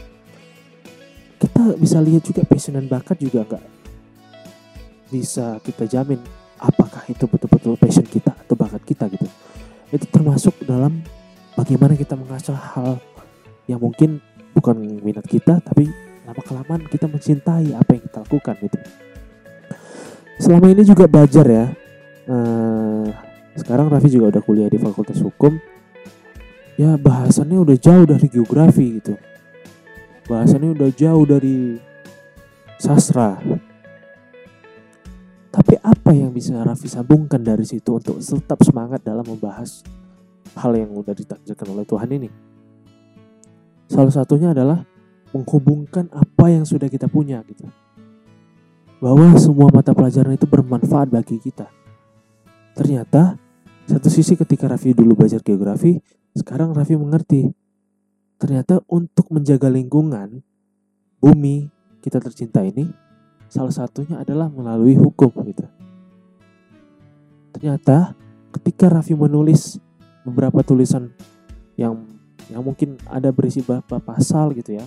Kita 1.43 1.75
bisa 1.75 1.99
lihat 1.99 2.23
juga 2.23 2.47
passion 2.47 2.79
dan 2.79 2.87
bakat 2.87 3.19
juga 3.19 3.43
nggak 3.43 3.83
bisa 5.13 5.61
kita 5.61 5.85
jamin 5.85 6.17
apakah 6.57 7.05
itu 7.13 7.29
betul-betul 7.29 7.77
passion 7.77 8.07
kita 8.09 8.33
atau 8.33 8.57
bakat 8.57 8.81
kita 8.87 9.11
gitu. 9.13 9.29
Itu 9.93 10.09
termasuk 10.09 10.57
dalam 10.65 11.05
bagaimana 11.53 11.93
kita 11.93 12.17
mengasah 12.17 12.57
hal 12.57 12.97
yang 13.69 13.77
mungkin 13.77 14.25
bukan 14.57 14.79
minat 15.05 15.29
kita 15.29 15.61
tapi 15.61 15.91
lama 16.33 16.43
kelamaan 16.43 16.83
kita 16.89 17.05
mencintai 17.05 17.77
apa 17.77 17.91
yang 17.93 18.03
kita 18.09 18.19
lakukan 18.25 18.57
gitu. 18.65 18.79
Selama 20.41 20.67
ini 20.73 20.83
juga 20.83 21.05
belajar 21.05 21.45
ya. 21.45 21.67
Uh, 22.25 23.13
sekarang 23.53 23.93
Raffi 23.93 24.09
juga 24.09 24.33
udah 24.33 24.43
kuliah 24.43 24.69
di 24.73 24.81
Fakultas 24.81 25.21
Hukum 25.21 25.61
ya 26.81 26.97
bahasannya 26.97 27.61
udah 27.61 27.77
jauh 27.77 28.05
dari 28.09 28.27
geografi 28.33 28.87
gitu 29.01 29.15
bahasannya 30.25 30.73
udah 30.73 30.91
jauh 30.97 31.25
dari 31.29 31.77
sastra 32.81 33.37
tapi 35.53 35.77
apa 35.85 36.11
yang 36.17 36.33
bisa 36.33 36.65
Raffi 36.65 36.89
sambungkan 36.89 37.45
dari 37.45 37.69
situ 37.69 37.93
untuk 37.93 38.25
tetap 38.25 38.65
semangat 38.65 39.05
dalam 39.05 39.27
membahas 39.29 39.85
hal 40.57 40.73
yang 40.73 40.89
udah 40.97 41.13
ditakdirkan 41.13 41.69
oleh 41.77 41.85
Tuhan 41.85 42.09
ini 42.09 42.29
salah 43.93 44.15
satunya 44.15 44.57
adalah 44.57 44.81
menghubungkan 45.33 46.13
apa 46.13 46.53
yang 46.53 46.65
sudah 46.69 46.89
kita 46.89 47.09
punya 47.09 47.41
gitu 47.49 47.69
bahwa 49.03 49.35
semua 49.41 49.67
mata 49.73 49.91
pelajaran 49.97 50.37
itu 50.37 50.47
bermanfaat 50.47 51.11
bagi 51.11 51.41
kita 51.41 51.67
ternyata 52.79 53.43
satu 53.83 54.07
sisi 54.07 54.39
ketika 54.39 54.71
Raffi 54.71 54.95
dulu 54.95 55.19
belajar 55.19 55.43
geografi, 55.43 55.99
sekarang 56.39 56.71
Raffi 56.71 56.95
mengerti. 56.95 57.51
Ternyata 58.39 58.83
untuk 58.91 59.31
menjaga 59.31 59.71
lingkungan, 59.71 60.43
bumi 61.19 61.71
kita 62.03 62.19
tercinta 62.19 62.63
ini, 62.63 62.91
salah 63.51 63.75
satunya 63.75 64.19
adalah 64.19 64.51
melalui 64.51 64.99
hukum 64.99 65.31
gitu. 65.47 65.67
Ternyata 67.55 68.15
ketika 68.59 68.91
Raffi 68.91 69.15
menulis 69.19 69.79
beberapa 70.23 70.63
tulisan 70.63 71.11
yang 71.75 72.07
yang 72.51 72.63
mungkin 72.63 72.99
ada 73.07 73.31
berisi 73.31 73.63
beberapa 73.63 73.99
pasal 74.03 74.55
gitu 74.55 74.79
ya, 74.79 74.85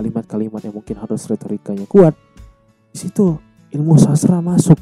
kalimat-kalimat 0.00 0.64
yang 0.64 0.72
mungkin 0.72 0.96
harus 0.96 1.28
retorikanya 1.28 1.84
kuat, 1.84 2.16
di 2.88 2.96
situ 2.96 3.36
ilmu 3.76 4.00
sastra 4.00 4.40
masuk 4.40 4.80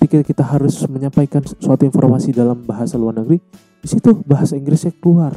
ketika 0.00 0.24
kita 0.24 0.44
harus 0.46 0.80
menyampaikan 0.88 1.44
suatu 1.44 1.84
informasi 1.84 2.32
dalam 2.32 2.64
bahasa 2.64 2.96
luar 2.96 3.20
negeri, 3.20 3.36
di 3.84 3.88
situ 3.92 4.16
bahasa 4.24 4.56
Inggrisnya 4.56 4.96
keluar. 4.96 5.36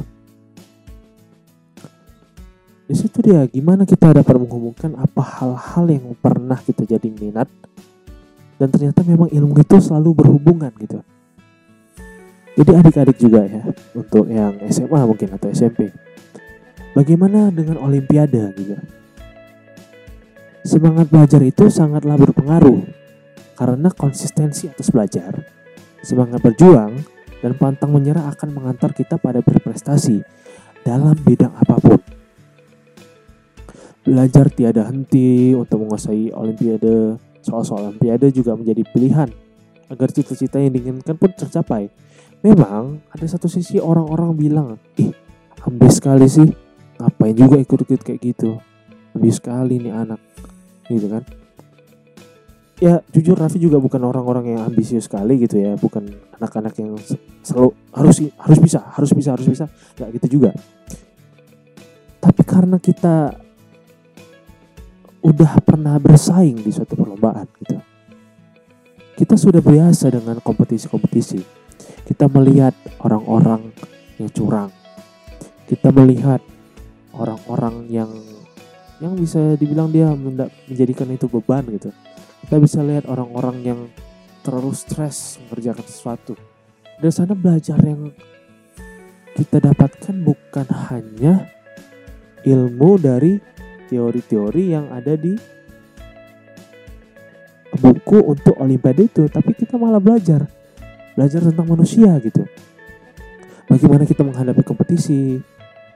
Di 2.88 2.96
situ 2.96 3.22
dia 3.22 3.44
gimana 3.46 3.86
kita 3.86 4.16
dapat 4.16 4.34
menghubungkan 4.34 4.96
apa 4.98 5.22
hal-hal 5.22 5.84
yang 5.86 6.10
pernah 6.18 6.58
kita 6.58 6.82
jadi 6.82 7.06
minat 7.06 7.46
dan 8.58 8.66
ternyata 8.66 9.06
memang 9.06 9.30
ilmu 9.30 9.54
itu 9.60 9.76
selalu 9.78 10.24
berhubungan 10.24 10.72
gitu. 10.80 10.98
Jadi 12.58 12.70
adik-adik 12.74 13.16
juga 13.22 13.46
ya 13.46 13.62
untuk 13.94 14.26
yang 14.26 14.58
SMA 14.70 15.00
mungkin 15.06 15.28
atau 15.38 15.48
SMP. 15.54 16.09
Bagaimana 16.90 17.54
dengan 17.54 17.78
olimpiade 17.78 18.50
gitu? 18.58 18.74
Semangat 20.66 21.06
belajar 21.06 21.40
itu 21.40 21.70
sangatlah 21.70 22.18
berpengaruh 22.18 22.82
karena 23.54 23.88
konsistensi 23.94 24.66
atas 24.66 24.90
belajar, 24.90 25.46
semangat 26.02 26.42
berjuang, 26.42 26.98
dan 27.40 27.52
pantang 27.56 27.94
menyerah 27.94 28.28
akan 28.34 28.52
mengantar 28.52 28.92
kita 28.92 29.16
pada 29.16 29.40
berprestasi 29.40 30.20
dalam 30.84 31.16
bidang 31.16 31.54
apa 31.56 31.76
pun. 31.80 32.00
Belajar 34.04 34.50
tiada 34.50 34.88
henti 34.88 35.54
untuk 35.54 35.86
menguasai 35.86 36.32
olimpiade, 36.34 37.20
soal-soal 37.40 37.92
olimpiade 37.92 38.32
juga 38.34 38.56
menjadi 38.56 38.82
pilihan 38.88 39.30
agar 39.88 40.08
cita-cita 40.10 40.58
yang 40.58 40.74
diinginkan 40.74 41.14
pun 41.14 41.30
tercapai. 41.32 41.86
Memang 42.40 43.04
ada 43.12 43.26
satu 43.28 43.46
sisi 43.46 43.76
orang-orang 43.76 44.30
bilang, 44.32 44.68
ih 44.96 45.12
ambis 45.64 46.00
sekali 46.00 46.24
sih, 46.24 46.48
ngapain 47.00 47.32
juga 47.32 47.56
ikut-ikut 47.56 48.00
kayak 48.04 48.20
gitu. 48.20 48.60
Ambis 49.16 49.42
sekali 49.42 49.82
nih 49.82 49.90
anak, 49.90 50.20
gitu 50.86 51.10
kan 51.10 51.24
ya 52.80 53.04
jujur 53.12 53.36
Raffi 53.36 53.60
juga 53.60 53.76
bukan 53.76 54.00
orang-orang 54.00 54.56
yang 54.56 54.64
ambisius 54.64 55.04
sekali 55.04 55.36
gitu 55.36 55.60
ya 55.60 55.76
bukan 55.76 56.08
anak-anak 56.40 56.72
yang 56.80 56.96
selalu 57.44 57.76
harus 57.92 58.24
harus 58.40 58.56
bisa 58.56 58.80
harus 58.96 59.12
bisa 59.12 59.36
harus 59.36 59.44
bisa 59.44 59.68
nggak 60.00 60.16
gitu 60.16 60.40
juga 60.40 60.56
tapi 62.24 62.40
karena 62.40 62.80
kita 62.80 63.36
udah 65.20 65.52
pernah 65.60 66.00
bersaing 66.00 66.56
di 66.64 66.72
suatu 66.72 66.96
perlombaan 66.96 67.44
gitu 67.60 67.76
kita 69.20 69.36
sudah 69.36 69.60
biasa 69.60 70.08
dengan 70.08 70.40
kompetisi-kompetisi. 70.40 71.44
Kita 72.08 72.24
melihat 72.32 72.72
orang-orang 73.04 73.68
yang 74.16 74.32
curang. 74.32 74.72
Kita 75.68 75.92
melihat 75.92 76.40
orang-orang 77.20 77.84
yang 77.92 78.10
yang 79.00 79.16
bisa 79.16 79.56
dibilang 79.56 79.92
dia 79.92 80.12
menjadikan 80.12 81.08
itu 81.12 81.28
beban 81.28 81.64
gitu. 81.72 81.92
Kita 82.44 82.56
bisa 82.56 82.80
lihat 82.80 83.08
orang-orang 83.08 83.56
yang 83.64 83.80
terlalu 84.40 84.72
stres 84.72 85.36
mengerjakan 85.44 85.84
sesuatu. 85.84 86.32
Dari 87.00 87.12
sana 87.12 87.36
belajar 87.36 87.80
yang 87.80 88.12
kita 89.36 89.60
dapatkan 89.60 90.16
bukan 90.20 90.68
hanya 90.92 91.48
ilmu 92.44 93.00
dari 93.00 93.40
teori-teori 93.88 94.62
yang 94.72 94.92
ada 94.92 95.16
di 95.16 95.32
buku 97.80 98.18
untuk 98.20 98.56
olimpiade 98.60 99.08
itu, 99.08 99.24
tapi 99.32 99.56
kita 99.56 99.80
malah 99.80 100.00
belajar 100.00 100.44
belajar 101.14 101.44
tentang 101.44 101.68
manusia 101.68 102.16
gitu. 102.24 102.48
Bagaimana 103.68 104.02
kita 104.08 104.24
menghadapi 104.26 104.64
kompetisi, 104.66 105.38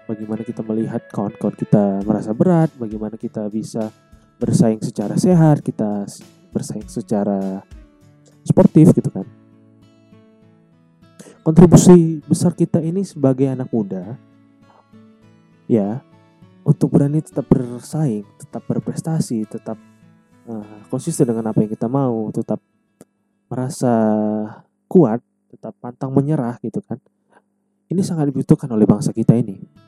bagaimana 0.04 0.42
kita 0.44 0.60
melihat 0.60 1.02
kawan-kawan 1.08 1.56
kita 1.56 2.04
merasa 2.04 2.30
berat, 2.36 2.70
bagaimana 2.76 3.16
kita 3.16 3.48
bisa 3.48 3.88
bersaing 4.36 4.80
secara 4.84 5.16
sehat, 5.16 5.64
kita 5.64 6.04
bersaing 6.52 6.86
secara 6.86 7.64
sportif 8.44 8.92
gitu 8.92 9.08
kan. 9.08 9.26
Kontribusi 11.44 12.24
besar 12.24 12.56
kita 12.56 12.80
ini 12.80 13.04
sebagai 13.04 13.44
anak 13.52 13.68
muda 13.68 14.16
ya 15.68 16.00
untuk 16.64 16.96
berani 16.96 17.20
tetap 17.20 17.44
bersaing, 17.48 18.24
tetap 18.40 18.64
berprestasi, 18.64 19.44
tetap 19.44 19.76
uh, 20.48 20.80
konsisten 20.88 21.28
dengan 21.28 21.52
apa 21.52 21.60
yang 21.60 21.72
kita 21.72 21.88
mau, 21.88 22.32
tetap 22.32 22.60
merasa 23.52 23.92
kuat, 24.88 25.20
tetap 25.52 25.76
pantang 25.80 26.12
menyerah 26.16 26.56
gitu 26.64 26.80
kan. 26.80 26.96
Ini 27.92 28.00
sangat 28.00 28.32
dibutuhkan 28.32 28.72
oleh 28.72 28.88
bangsa 28.88 29.12
kita 29.12 29.36
ini 29.36 29.84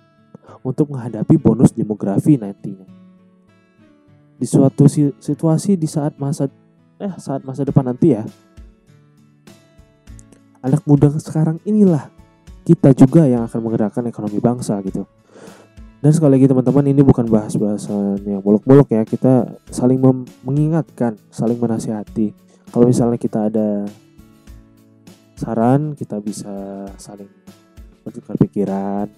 untuk 0.62 0.92
menghadapi 0.94 1.34
bonus 1.38 1.72
demografi 1.72 2.38
nantinya. 2.38 2.86
Di 4.36 4.46
suatu 4.46 4.86
situasi 5.16 5.80
di 5.80 5.88
saat 5.88 6.20
masa 6.20 6.50
eh 6.96 7.14
saat 7.16 7.44
masa 7.44 7.64
depan 7.64 7.86
nanti 7.88 8.12
ya. 8.12 8.24
Anak 10.60 10.82
muda 10.84 11.12
sekarang 11.16 11.62
inilah 11.62 12.10
kita 12.66 12.90
juga 12.96 13.24
yang 13.30 13.46
akan 13.46 13.60
menggerakkan 13.62 14.04
ekonomi 14.10 14.42
bangsa 14.42 14.82
gitu. 14.82 15.06
Dan 16.02 16.12
sekali 16.12 16.36
lagi 16.36 16.50
teman-teman 16.50 16.86
ini 16.92 17.00
bukan 17.00 17.24
bahas-bahasan 17.26 18.26
yang 18.26 18.42
muluk-muluk 18.42 18.90
ya. 18.92 19.06
Kita 19.06 19.48
saling 19.70 19.98
mengingatkan, 20.44 21.16
saling 21.32 21.56
menasihati. 21.56 22.34
Kalau 22.68 22.84
misalnya 22.90 23.16
kita 23.16 23.48
ada 23.48 23.88
saran, 25.38 25.96
kita 25.96 26.20
bisa 26.20 26.84
saling 27.00 27.30
bertukar 28.04 28.36
pikiran. 28.36 29.08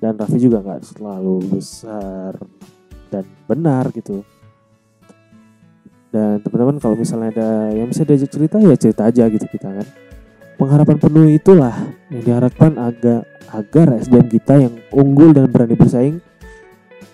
Dan 0.00 0.16
Raffi 0.16 0.40
juga 0.40 0.64
nggak 0.64 0.96
selalu 0.96 1.60
besar 1.60 2.40
dan 3.12 3.24
benar 3.44 3.92
gitu. 3.92 4.24
Dan 6.10 6.40
teman-teman 6.42 6.80
kalau 6.80 6.96
misalnya 6.96 7.30
ada 7.30 7.50
yang 7.70 7.86
bisa 7.86 8.02
diajak 8.02 8.32
cerita 8.32 8.56
ya 8.58 8.74
cerita 8.74 9.06
aja 9.06 9.28
gitu 9.28 9.46
kita 9.46 9.68
kan. 9.70 9.86
Pengharapan 10.56 10.96
penuh 10.96 11.28
itulah 11.30 11.76
yang 12.08 12.22
diharapkan 12.24 12.80
agak 12.80 13.28
agar 13.52 14.00
SDM 14.00 14.28
kita 14.28 14.54
yang 14.56 14.74
unggul 14.92 15.36
dan 15.36 15.52
berani 15.52 15.76
bersaing 15.76 16.18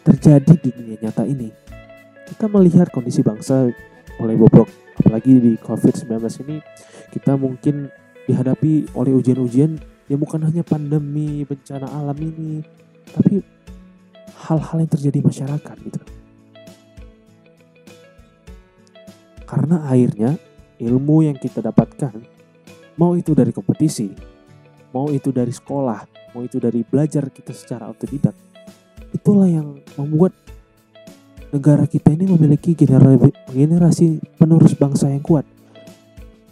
terjadi 0.07 0.55
di 0.55 0.71
dunia 0.71 0.97
nyata 1.03 1.27
ini. 1.27 1.51
Kita 2.27 2.47
melihat 2.51 2.91
kondisi 2.91 3.23
bangsa 3.23 3.71
mulai 4.19 4.35
bobrok, 4.39 4.67
apalagi 4.99 5.39
di 5.39 5.53
COVID-19 5.59 6.11
ini 6.47 6.57
kita 7.11 7.39
mungkin 7.39 7.91
dihadapi 8.27 8.95
oleh 8.99 9.13
ujian-ujian 9.15 9.79
yang 10.07 10.19
bukan 10.23 10.43
hanya 10.47 10.63
pandemi, 10.67 11.47
bencana 11.47 11.87
alam 11.87 12.19
ini, 12.19 12.63
tapi 13.13 13.43
hal-hal 14.47 14.77
yang 14.79 14.91
terjadi 14.91 15.19
masyarakat 15.23 15.77
gitu. 15.83 16.01
Karena 19.47 19.87
akhirnya 19.87 20.35
ilmu 20.83 21.23
yang 21.23 21.39
kita 21.39 21.63
dapatkan, 21.63 22.15
mau 22.99 23.15
itu 23.15 23.31
dari 23.33 23.55
kompetisi, 23.55 24.11
mau 24.91 25.07
itu 25.15 25.31
dari 25.31 25.55
sekolah, 25.55 26.33
mau 26.35 26.43
itu 26.43 26.59
dari 26.59 26.83
belajar 26.83 27.31
kita 27.31 27.55
secara 27.55 27.87
otodidak, 27.87 28.35
itulah 29.15 29.47
yang 29.47 29.79
membuat 29.95 30.35
negara 31.55 31.87
kita 31.87 32.11
ini 32.11 32.27
memiliki 32.27 32.75
generasi, 32.75 33.31
generasi 33.55 34.07
penerus 34.35 34.75
bangsa 34.75 35.09
yang 35.15 35.23
kuat. 35.23 35.47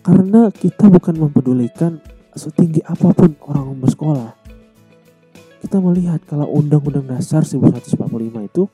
Karena 0.05 0.53
kita 0.53 0.87
bukan 0.87 1.17
mempedulikan 1.17 1.99
setinggi 2.37 2.85
apa 2.85 3.11
pun 3.11 3.35
orang 3.49 3.75
bersekolah. 3.81 4.44
Kita 5.65 5.81
melihat 5.81 6.21
kalau 6.29 6.45
Undang-Undang 6.61 7.09
Dasar 7.09 7.41
1945 7.41 7.97
itu 8.53 8.69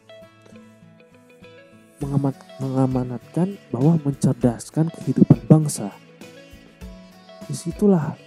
mengamat, 2.02 2.34
mengamanatkan 2.58 3.54
bahwa 3.70 3.94
mencerdaskan 4.02 4.90
kehidupan 4.98 5.38
bangsa. 5.46 5.94
Di 7.46 7.54
situlah 7.54 8.18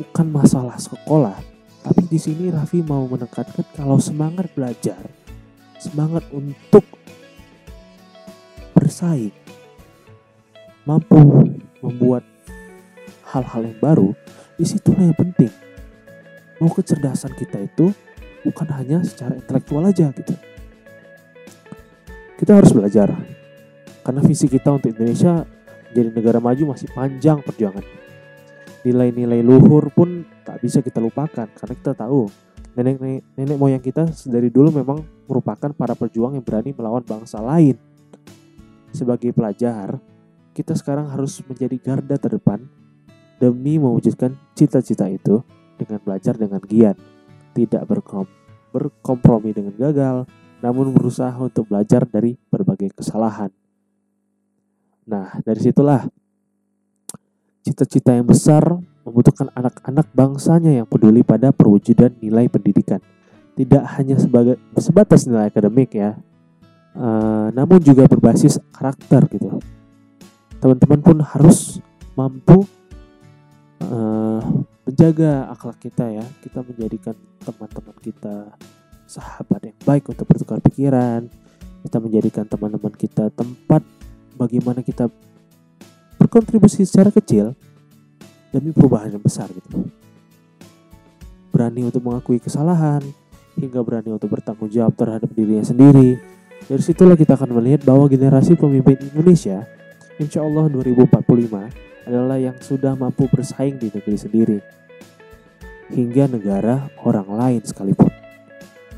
bukan 0.00 0.32
masalah 0.32 0.80
sekolah, 0.80 1.36
tapi 1.84 2.08
di 2.08 2.16
sini 2.16 2.48
Raffi 2.48 2.80
mau 2.80 3.04
menekankan 3.04 3.68
kalau 3.76 4.00
semangat 4.00 4.48
belajar, 4.56 5.12
semangat 5.76 6.24
untuk 6.32 6.88
bersaing, 8.72 9.36
mampu 10.88 11.52
membuat 11.84 12.24
hal-hal 13.28 13.68
yang 13.68 13.76
baru, 13.76 14.08
di 14.56 14.64
situlah 14.64 15.04
yang 15.04 15.18
penting. 15.20 15.52
Mau 16.64 16.72
kecerdasan 16.72 17.36
kita 17.36 17.60
itu 17.60 17.92
bukan 18.46 18.70
hanya 18.78 19.02
secara 19.02 19.34
intelektual 19.34 19.82
aja 19.82 20.14
gitu. 20.14 20.34
Kita 22.38 22.62
harus 22.62 22.70
belajar. 22.70 23.10
Karena 24.06 24.22
visi 24.22 24.46
kita 24.46 24.70
untuk 24.70 24.94
Indonesia 24.94 25.42
menjadi 25.90 26.08
negara 26.14 26.38
maju 26.38 26.62
masih 26.76 26.86
panjang 26.94 27.42
perjuangan. 27.42 27.82
Nilai-nilai 28.86 29.42
luhur 29.42 29.90
pun 29.90 30.22
tak 30.46 30.62
bisa 30.62 30.78
kita 30.78 31.02
lupakan 31.02 31.50
karena 31.50 31.74
kita 31.74 31.92
tahu 31.98 32.30
nenek, 32.78 33.24
nenek 33.34 33.58
moyang 33.58 33.82
kita 33.82 34.06
dari 34.30 34.46
dulu 34.52 34.70
memang 34.70 35.02
merupakan 35.26 35.74
para 35.74 35.98
pejuang 35.98 36.38
yang 36.38 36.44
berani 36.46 36.70
melawan 36.70 37.02
bangsa 37.02 37.42
lain. 37.42 37.74
Sebagai 38.94 39.34
pelajar, 39.34 39.98
kita 40.54 40.78
sekarang 40.78 41.10
harus 41.10 41.42
menjadi 41.42 41.76
garda 41.82 42.14
terdepan 42.14 42.62
demi 43.42 43.76
mewujudkan 43.76 44.38
cita-cita 44.54 45.10
itu 45.10 45.42
dengan 45.76 46.00
belajar 46.00 46.38
dengan 46.38 46.60
giat, 46.64 46.96
tidak 47.56 47.88
berkom 47.88 48.28
berkompromi 48.76 49.56
dengan 49.56 49.72
gagal, 49.72 50.28
namun 50.60 50.92
berusaha 50.92 51.32
untuk 51.40 51.72
belajar 51.72 52.04
dari 52.04 52.36
berbagai 52.52 52.92
kesalahan. 52.92 53.48
Nah, 55.08 55.40
dari 55.40 55.60
situlah 55.64 56.04
cita-cita 57.64 58.12
yang 58.12 58.28
besar 58.28 58.62
membutuhkan 59.06 59.48
anak-anak 59.56 60.06
bangsanya 60.12 60.82
yang 60.82 60.86
peduli 60.86 61.24
pada 61.24 61.56
perwujudan 61.56 62.12
nilai 62.20 62.52
pendidikan. 62.52 63.00
Tidak 63.56 63.80
hanya 63.96 64.20
sebagai 64.20 64.60
sebatas 64.76 65.24
nilai 65.24 65.48
akademik 65.48 65.96
ya, 65.96 66.20
uh, 66.92 67.48
namun 67.56 67.80
juga 67.80 68.04
berbasis 68.04 68.60
karakter 68.76 69.24
gitu. 69.32 69.56
Teman-teman 70.60 71.00
pun 71.00 71.16
harus 71.24 71.80
mampu 72.12 72.68
uh, 73.88 74.42
menjaga 74.86 75.50
akhlak 75.50 75.82
kita 75.82 76.06
ya. 76.08 76.24
Kita 76.40 76.62
menjadikan 76.62 77.18
teman-teman 77.42 77.96
kita 77.98 78.54
sahabat 79.10 79.60
yang 79.74 79.78
baik 79.82 80.06
untuk 80.08 80.24
bertukar 80.30 80.62
pikiran. 80.62 81.26
Kita 81.82 81.98
menjadikan 81.98 82.46
teman-teman 82.46 82.94
kita 82.94 83.28
tempat 83.34 83.82
bagaimana 84.38 84.80
kita 84.86 85.10
berkontribusi 86.16 86.86
secara 86.86 87.10
kecil 87.10 87.52
demi 88.54 88.70
perubahan 88.70 89.12
yang 89.12 89.22
besar 89.22 89.50
gitu. 89.50 89.90
Berani 91.50 91.86
untuk 91.86 92.02
mengakui 92.04 92.38
kesalahan, 92.38 93.02
hingga 93.56 93.80
berani 93.80 94.12
untuk 94.12 94.28
bertanggung 94.28 94.68
jawab 94.68 94.92
terhadap 94.94 95.30
dirinya 95.32 95.64
sendiri. 95.64 96.20
Dari 96.66 96.82
situlah 96.82 97.16
kita 97.16 97.38
akan 97.38 97.56
melihat 97.56 97.86
bahwa 97.86 98.10
generasi 98.10 98.58
pemimpin 98.58 98.98
Indonesia, 99.12 99.64
insya 100.20 100.44
Allah 100.44 100.68
2045, 100.68 101.95
adalah 102.06 102.38
yang 102.38 102.54
sudah 102.62 102.94
mampu 102.94 103.26
bersaing 103.26 103.76
di 103.76 103.90
negeri 103.90 104.16
sendiri. 104.16 104.58
Hingga 105.90 106.30
negara 106.30 106.88
orang 107.02 107.28
lain 107.28 107.62
sekalipun. 107.62 108.10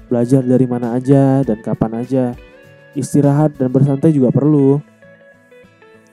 Belajar 0.09 0.44
dari 0.44 0.64
mana 0.64 0.97
aja 0.97 1.42
dan 1.44 1.59
kapan 1.61 2.05
aja. 2.05 2.25
Istirahat 2.92 3.57
dan 3.57 3.73
bersantai 3.73 4.12
juga 4.12 4.29
perlu. 4.33 4.81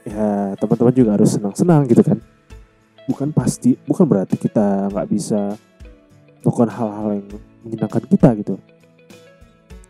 Ya 0.08 0.56
teman-teman 0.58 0.96
juga 0.96 1.12
harus 1.20 1.36
senang-senang 1.36 1.86
gitu 1.92 2.06
kan 2.06 2.20
bukan 3.06 3.30
pasti 3.32 3.78
bukan 3.86 4.06
berarti 4.06 4.36
kita 4.36 4.90
nggak 4.90 5.08
bisa 5.10 5.54
melakukan 6.42 6.70
hal-hal 6.74 7.10
yang 7.22 7.28
menyenangkan 7.62 8.04
kita 8.10 8.30
gitu 8.42 8.56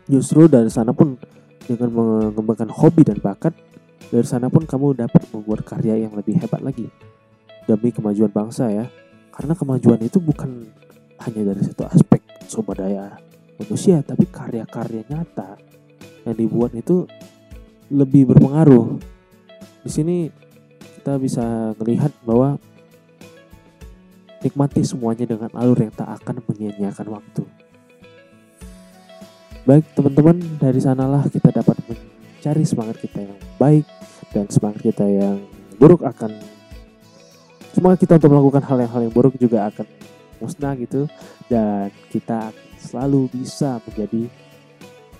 justru 0.06 0.46
dari 0.46 0.68
sana 0.68 0.92
pun 0.92 1.16
dengan 1.64 1.90
mengembangkan 1.90 2.70
hobi 2.70 3.02
dan 3.02 3.18
bakat 3.18 3.56
dari 4.06 4.26
sana 4.26 4.46
pun 4.46 4.62
kamu 4.62 5.06
dapat 5.06 5.22
membuat 5.34 5.66
karya 5.66 6.06
yang 6.06 6.14
lebih 6.14 6.38
hebat 6.38 6.62
lagi 6.62 6.86
demi 7.66 7.90
kemajuan 7.90 8.30
bangsa 8.30 8.70
ya. 8.70 8.86
Karena 9.34 9.52
kemajuan 9.52 10.00
itu 10.00 10.16
bukan 10.22 10.64
hanya 11.26 11.42
dari 11.52 11.60
satu 11.60 11.84
aspek 11.90 12.24
sumber 12.48 12.80
daya 12.80 13.18
manusia, 13.60 14.00
tapi 14.00 14.24
karya-karya 14.30 15.04
nyata 15.10 15.60
yang 16.24 16.36
dibuat 16.38 16.72
itu 16.72 17.04
lebih 17.92 18.32
berpengaruh. 18.32 18.96
Di 19.84 19.90
sini 19.92 20.30
kita 20.98 21.20
bisa 21.20 21.76
melihat 21.78 22.10
bahwa 22.24 22.56
nikmati 24.40 24.86
semuanya 24.86 25.26
dengan 25.26 25.50
alur 25.58 25.78
yang 25.82 25.92
tak 25.92 26.08
akan 26.22 26.42
menyia-nyiakan 26.46 27.08
waktu. 27.10 27.42
Baik 29.66 29.84
teman-teman, 29.98 30.38
dari 30.62 30.78
sanalah 30.78 31.26
kita 31.26 31.50
dapat 31.50 31.74
mencari 32.36 32.62
semangat 32.68 32.96
kita 33.00 33.24
yang 33.24 33.40
baik 33.56 33.88
dan 34.30 34.44
semangat 34.52 34.80
kita 34.84 35.08
yang 35.08 35.40
buruk 35.80 36.04
akan 36.04 36.36
semangat 37.72 38.04
kita 38.04 38.20
untuk 38.20 38.30
melakukan 38.36 38.62
hal 38.68 38.78
yang 38.80 38.92
hal 38.92 39.02
yang 39.08 39.14
buruk 39.14 39.34
juga 39.40 39.72
akan 39.72 39.86
musnah 40.38 40.76
gitu. 40.76 41.08
Dan 41.48 41.88
kita 42.12 42.52
selalu 42.76 43.32
bisa 43.32 43.80
menjadi 43.88 44.28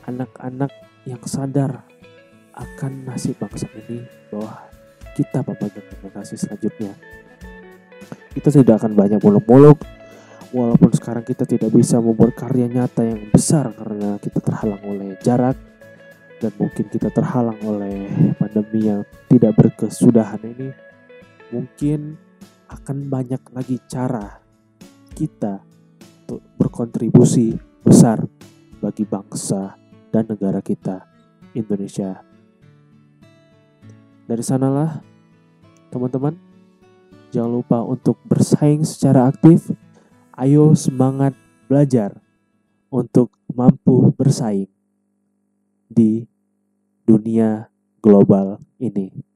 anak-anak 0.07 0.71
yang 1.09 1.23
sadar 1.25 1.83
akan 2.57 2.93
nasib 3.05 3.37
bangsa 3.37 3.69
ini 3.75 4.05
bahwa 4.33 4.53
kita 5.17 5.41
bapak 5.41 5.73
generasi 5.73 6.37
selanjutnya. 6.37 6.93
Kita 8.37 8.53
tidak 8.53 8.85
akan 8.85 8.93
banyak 8.93 9.21
muluk-muluk 9.25 9.81
walaupun 10.53 10.93
sekarang 10.93 11.25
kita 11.25 11.49
tidak 11.49 11.73
bisa 11.73 12.01
membuat 12.01 12.37
karya 12.37 12.69
nyata 12.69 13.03
yang 13.05 13.33
besar 13.33 13.73
karena 13.73 14.21
kita 14.21 14.39
terhalang 14.45 14.83
oleh 14.85 15.17
jarak 15.25 15.57
dan 16.37 16.53
mungkin 16.61 16.87
kita 16.93 17.09
terhalang 17.09 17.57
oleh 17.65 18.09
pandemi 18.37 18.93
yang 18.93 19.03
tidak 19.33 19.57
berkesudahan 19.57 20.41
ini 20.45 20.69
mungkin 21.49 22.21
akan 22.69 23.09
banyak 23.09 23.41
lagi 23.55 23.81
cara 23.89 24.43
kita 25.17 25.63
untuk 26.27 26.43
berkontribusi 26.59 27.57
besar 27.87 28.21
bagi 28.83 29.07
bangsa 29.07 29.79
dan 30.11 30.27
negara 30.29 30.61
kita 30.61 31.07
Indonesia. 31.57 32.21
Dari 34.27 34.43
sanalah 34.43 35.01
teman-teman 35.89 36.35
jangan 37.31 37.53
lupa 37.63 37.79
untuk 37.87 38.19
bersaing 38.27 38.83
secara 38.83 39.31
aktif 39.31 39.71
Ayo 40.37 40.77
semangat 40.77 41.33
belajar 41.65 42.21
untuk 42.93 43.33
mampu 43.49 44.13
bersaing 44.13 44.76
di 45.87 46.27
dunia 47.07 47.71
global 48.03 48.59
ini. 48.79 49.36